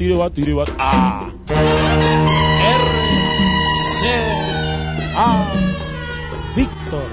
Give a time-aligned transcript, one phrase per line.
[0.00, 0.76] Batiri, batiri, batiri.
[0.78, 1.28] Ah.
[1.48, 2.86] R.
[4.00, 4.06] C.
[5.14, 5.52] A.
[6.56, 7.08] Víctor.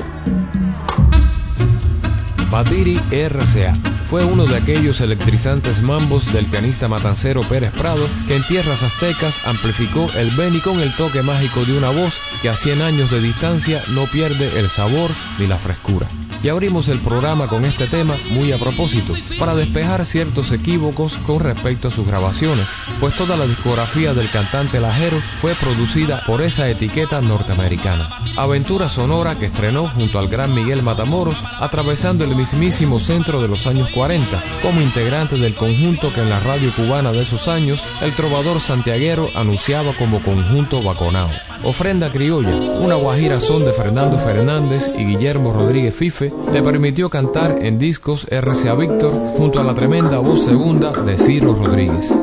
[2.49, 3.73] Batiri RCA
[4.05, 9.45] fue uno de aquellos electrizantes mambos del pianista matancero Pérez Prado que en tierras aztecas
[9.45, 13.19] amplificó el Beni con el toque mágico de una voz que a 100 años de
[13.19, 16.07] distancia no pierde el sabor ni la frescura.
[16.47, 21.41] Y abrimos el programa con este tema muy a propósito, para despejar ciertos equívocos con
[21.41, 22.69] respecto a sus grabaciones,
[23.01, 28.21] pues toda la discografía del cantante Lajero fue producida por esa etiqueta norteamericana.
[28.37, 33.67] Aventura sonora que estrenó junto al gran Miguel Matamoros, atravesando el mismísimo centro de los
[33.67, 38.13] años 40, como integrante del conjunto que en la radio cubana de esos años el
[38.13, 41.29] trovador santiaguero anunciaba como conjunto Baconao.
[41.63, 47.57] Ofrenda Criolla, una guajira son de Fernando Fernández y Guillermo Rodríguez Fife, le permitió cantar
[47.61, 52.13] en discos RCA Víctor junto a la tremenda voz segunda de Ciro Rodríguez.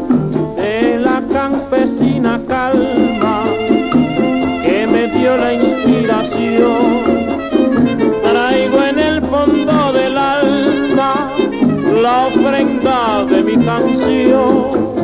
[0.56, 3.44] de la campesina calma
[4.62, 7.02] que me dio la inspiración.
[8.22, 11.30] Traigo en el fondo del alma
[12.00, 14.94] la ofrenda de mi canción.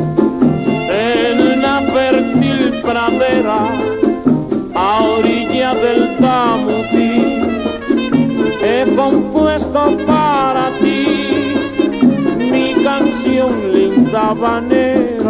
[0.89, 3.70] En una fértil pradera
[9.73, 11.53] para ti
[12.51, 15.20] mi canción linda habanera.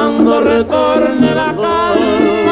[0.00, 2.49] cuando retorne la calma.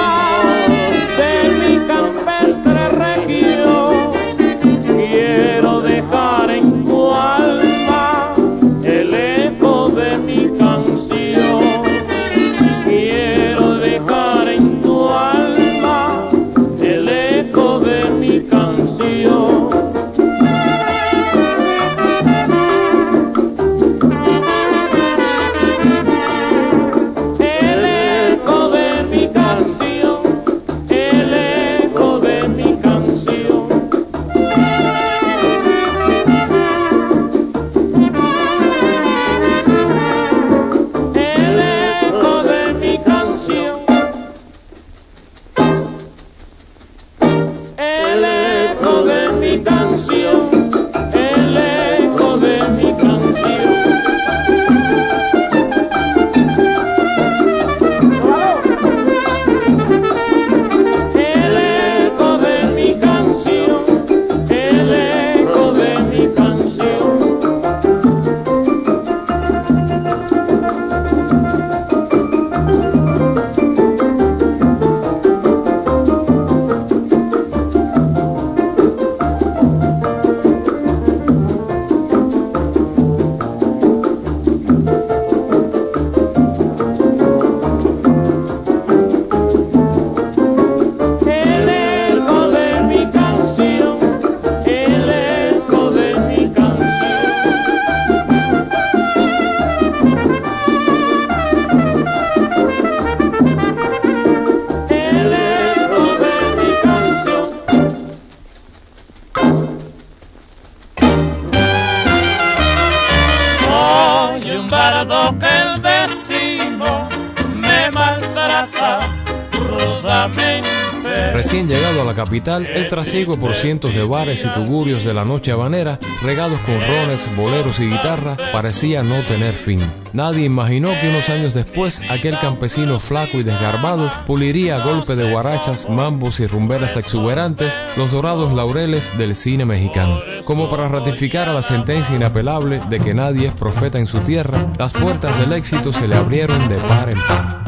[122.31, 127.29] El trasiego por cientos de bares y tugurios de la noche habanera, regados con rones,
[127.37, 129.81] boleros y guitarra, parecía no tener fin.
[130.13, 135.31] Nadie imaginó que unos años después aquel campesino flaco y desgarbado puliría a golpe de
[135.31, 140.21] guarachas, mambos y rumberas exuberantes los dorados laureles del cine mexicano.
[140.45, 144.71] Como para ratificar a la sentencia inapelable de que nadie es profeta en su tierra,
[144.79, 147.65] las puertas del éxito se le abrieron de par en par.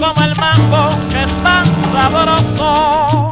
[0.00, 3.29] Como el mango que es tan sabroso?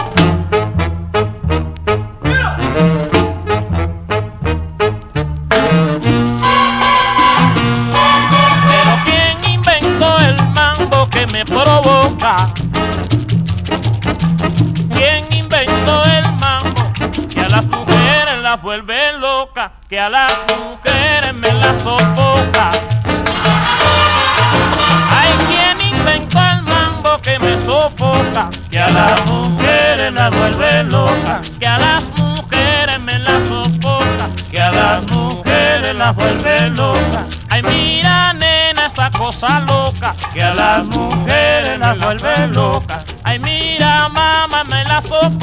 [43.25, 45.38] Ay, mira, mamá, me la sofoca.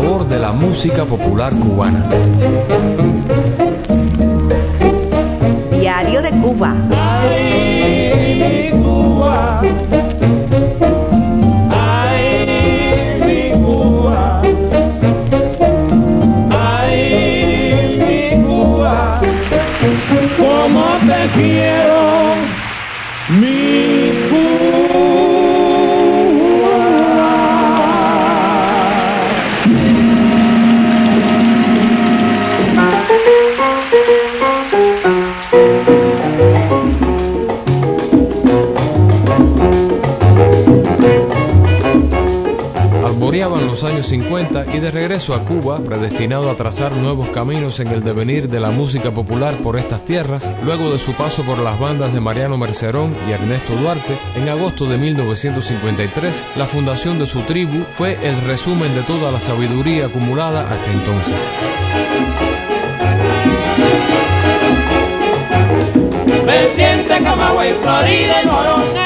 [0.00, 2.08] Sabor de la música popular cubana.
[5.78, 6.99] Diario de Cuba.
[44.10, 48.58] 50 y de regreso a Cuba, predestinado a trazar nuevos caminos en el devenir de
[48.58, 52.58] la música popular por estas tierras, luego de su paso por las bandas de Mariano
[52.58, 58.36] Mercerón y Ernesto Duarte, en agosto de 1953, la fundación de su tribu fue el
[58.40, 61.36] resumen de toda la sabiduría acumulada hasta entonces.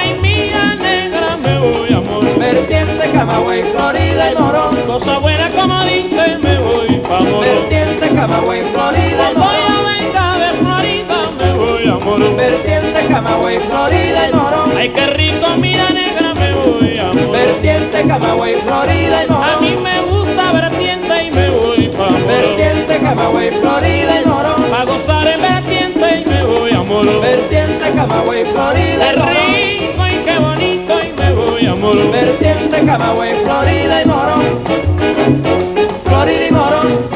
[0.02, 2.38] Y mira, negra, me voy, amor.
[2.38, 4.76] Vertiente, Camagüey, Florida y Morón.
[4.87, 7.54] Cosa buena como dicen, me voy pa' morir.
[8.14, 9.84] Camagüey, Florida y Voy a Morón.
[9.99, 12.37] venga de Florida, me voy a morir.
[12.37, 14.73] Vertiente Camagüey, Florida y Morón.
[14.78, 17.30] Ay, qué rico, mira negra, me voy a morir.
[17.32, 19.82] Vertiente Camagüey, Florida y A mí Morón.
[19.82, 22.26] me gusta vertiente y me voy pa' morir.
[22.26, 24.62] Vertiente Camagüey, Florida y Morón.
[24.70, 27.18] Pa' gozar en vertiente y me voy a morir.
[27.20, 29.43] Vertiente Camagüey, Florida y Morón.
[31.92, 34.64] Vertiente Camagüey, Florida y Morón.
[36.06, 37.13] Florida y Morón.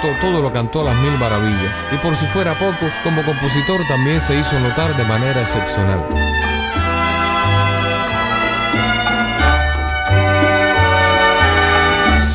[0.00, 1.84] Todo lo cantó a las mil maravillas.
[1.90, 6.04] Y por si fuera poco, como compositor también se hizo notar de manera excepcional.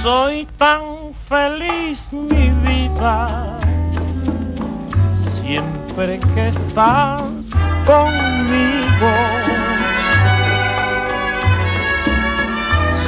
[0.01, 3.60] Soy tan feliz mi vida
[5.41, 7.22] siempre que estás
[7.86, 9.12] conmigo.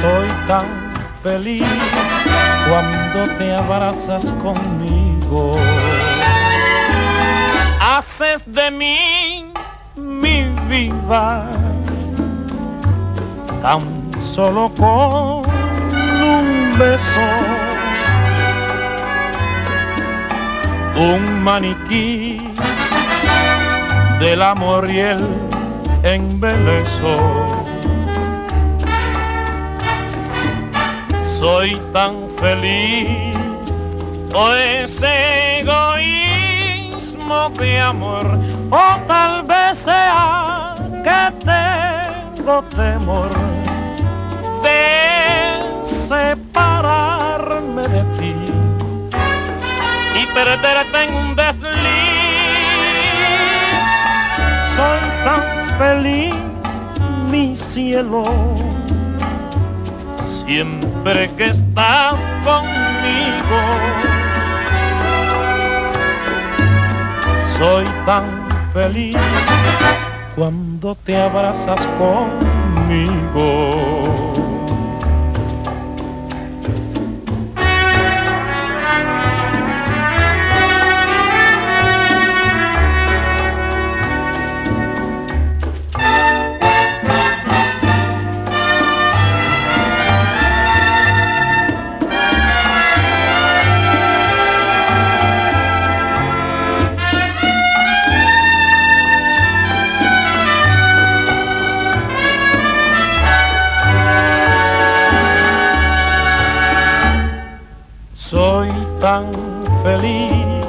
[0.00, 0.66] Soy tan
[1.22, 1.62] feliz
[2.74, 5.54] cuando te abrazas conmigo.
[7.80, 9.52] Haces de mí
[9.94, 11.52] mi vida
[13.62, 13.80] tan
[14.20, 15.44] solo con
[16.20, 17.28] un beso.
[20.96, 22.40] Un maniquí
[24.18, 25.24] del amor y el
[26.02, 27.14] embeleso.
[31.38, 33.34] Soy tan feliz,
[34.34, 38.26] o ese egoísmo de amor,
[38.70, 40.74] o tal vez sea
[41.06, 43.30] que tengo temor
[44.62, 44.82] de
[45.82, 48.34] separarme de ti
[50.20, 51.72] y perderte en un desliz.
[54.76, 55.42] Soy tan
[55.78, 56.34] feliz,
[57.30, 58.24] mi cielo,
[60.44, 63.60] siempre que estás conmigo.
[67.58, 68.24] Soy tan
[68.72, 69.16] feliz
[70.36, 73.44] cuando te abrazas conmigo.
[109.84, 110.64] Feliz.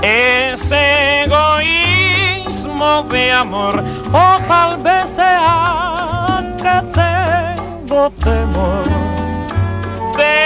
[0.00, 8.84] Ese egoísmo de amor, o tal vez sea que tengo temor
[10.16, 10.38] de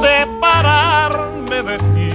[0.00, 2.12] separarme de ti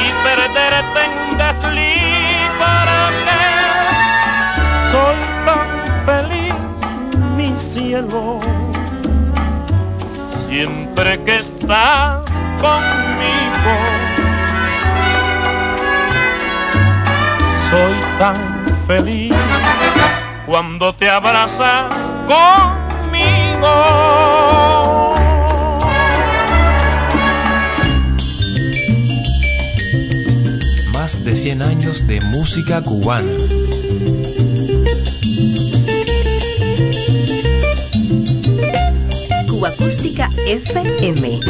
[0.00, 3.42] y perderte en un desliz para que
[4.92, 5.68] soy tan
[6.06, 6.76] feliz,
[7.36, 8.40] mi cielo
[10.48, 12.21] siempre que estás
[12.62, 14.02] conmigo.
[18.18, 18.36] tan
[18.86, 19.32] feliz
[20.46, 23.72] cuando te abrazas conmigo.
[30.92, 33.32] Más de 100 años de música cubana.
[39.48, 41.40] Cuba Acústica FM.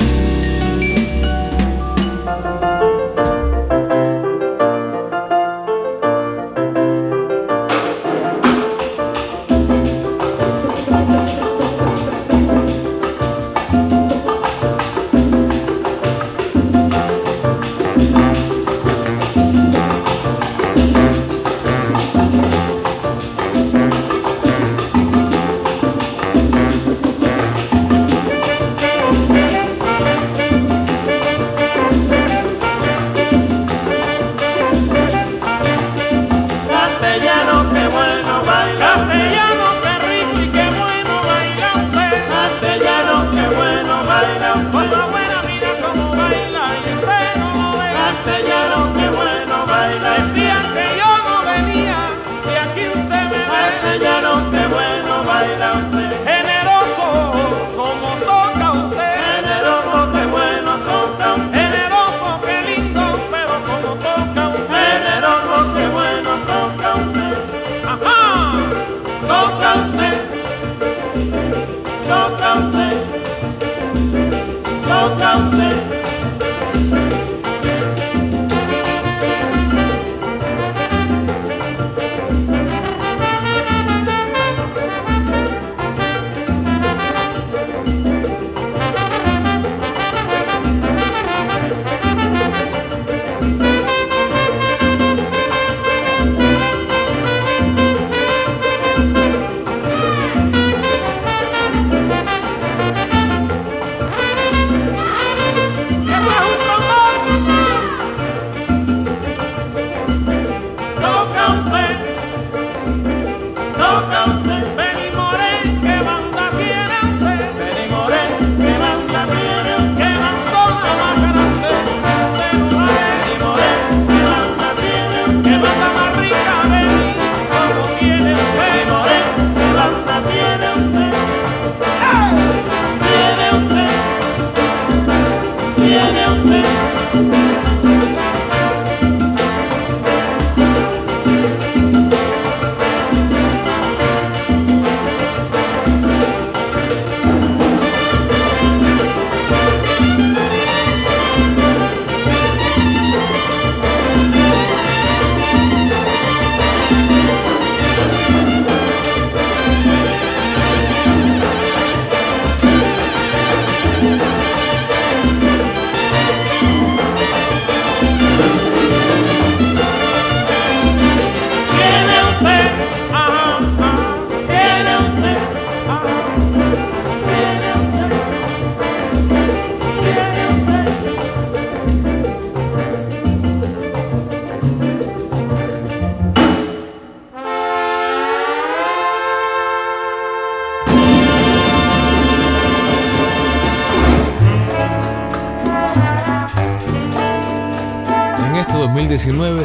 [113.93, 114.52] no, no, no.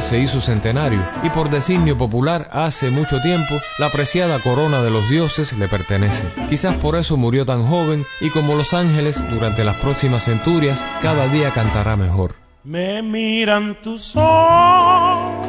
[0.07, 5.09] Se hizo centenario y por designio popular hace mucho tiempo la apreciada corona de los
[5.09, 6.25] dioses le pertenece.
[6.47, 11.27] Quizás por eso murió tan joven y como los ángeles durante las próximas centurias cada
[11.27, 12.35] día cantará mejor.
[12.63, 15.43] Me miran tus ojos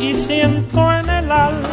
[0.00, 1.68] y siento en el alma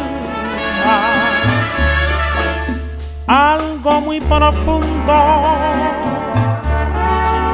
[3.26, 5.42] algo muy profundo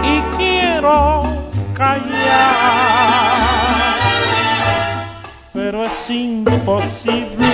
[0.05, 1.26] y quiero
[1.77, 3.37] callar,
[5.53, 7.49] pero es imposible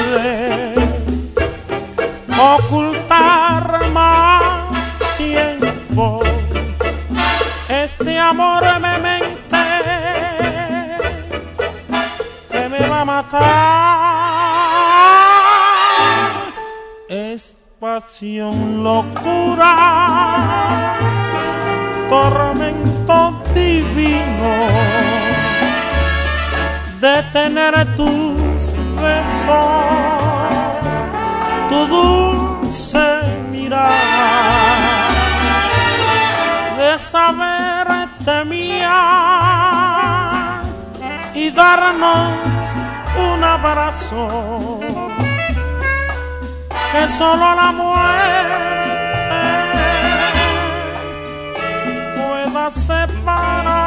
[2.39, 4.71] ocultar más
[5.17, 6.21] tiempo.
[7.69, 9.65] Este amor me mente
[12.51, 13.43] que me va a matar.
[17.09, 19.77] Es pasión locura
[22.09, 22.92] tormento
[27.03, 28.61] de tener tus
[29.03, 29.67] besos
[31.69, 33.07] tu dulce
[33.51, 33.91] mirar
[36.79, 39.01] de saberte mía
[41.35, 42.69] y darnos
[43.33, 44.79] un abrazo
[46.93, 49.43] que solo la muerte
[52.17, 53.83] pueda separar.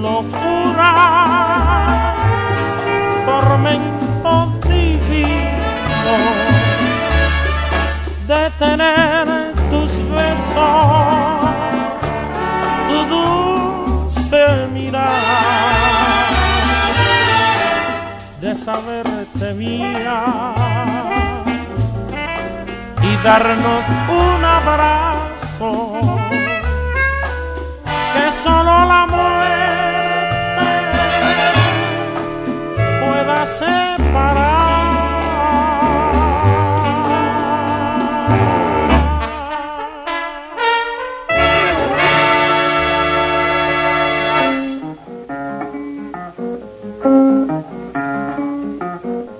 [0.00, 0.92] Locura,
[3.26, 6.16] tormento divino
[8.26, 11.44] de tener tus besos,
[12.88, 15.10] tu dulce mirar,
[18.40, 20.24] de saberte mía
[23.02, 26.25] y darnos un abrazo
[28.16, 30.68] que solo la muerte
[33.00, 34.65] pueda separar.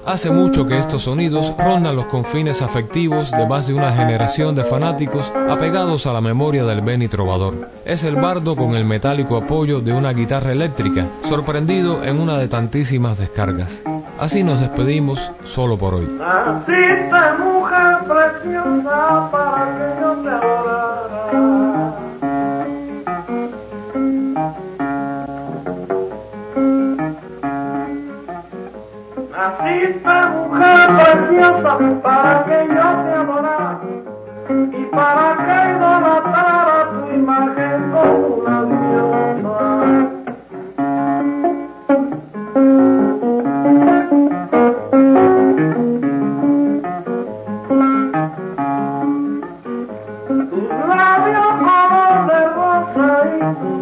[0.07, 4.63] Hace mucho que estos sonidos rondan los confines afectivos de más de una generación de
[4.63, 7.69] fanáticos apegados a la memoria del Benny Trovador.
[7.85, 12.47] Es el bardo con el metálico apoyo de una guitarra eléctrica, sorprendido en una de
[12.47, 13.83] tantísimas descargas.
[14.17, 16.09] Así nos despedimos solo por hoy.
[31.37, 33.79] diosa para que yo te adorara
[34.73, 39.57] y para que idolatara tu imagen como una diosa.
[50.51, 53.81] Tus labios como de rosa y tus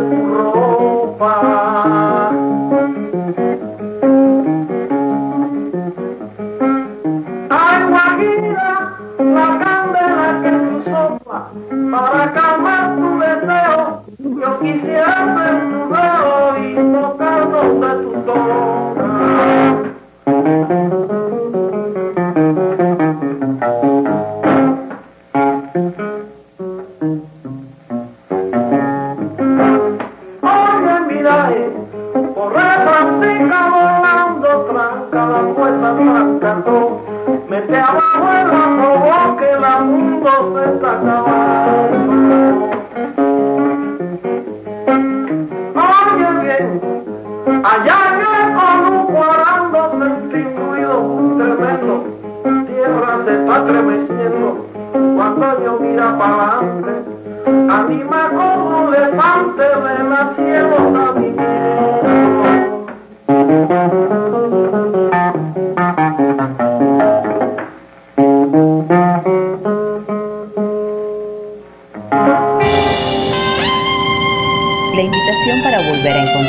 [0.00, 1.32] desropa.
[40.54, 40.90] se está.
[45.74, 46.66] Oye bien,
[47.64, 50.96] allá yo con un cuarando sentí un ruido
[51.38, 51.94] tremendo,
[52.66, 54.46] tierra se está tremeciendo,
[54.92, 56.92] cuando yo mira para adelante,
[57.72, 61.12] anima como un levante de la cielo a.